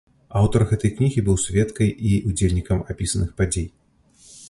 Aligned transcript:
Аўтар 0.39 0.63
гэтай 0.71 0.91
кнігі 0.95 1.23
быў 1.27 1.37
сведкай 1.45 1.93
і 2.13 2.17
ўдзельнікам 2.33 2.85
апісаных 2.95 3.29
падзей. 3.43 3.67